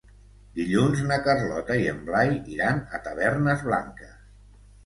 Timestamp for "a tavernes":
2.99-3.63